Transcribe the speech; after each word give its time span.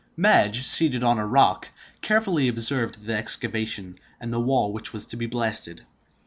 Madge, 0.17 0.63
seated 0.63 1.03
on 1.03 1.19
a 1.19 1.27
rock, 1.27 1.69
carefully 2.01 2.47
observed 2.47 3.05
the 3.05 3.13
excavation, 3.15 3.99
and 4.19 4.33
the 4.33 4.39
wall 4.39 4.73
which 4.73 4.91
was 4.91 5.05
to 5.05 5.15
be 5.15 5.27
blasted. 5.27 5.85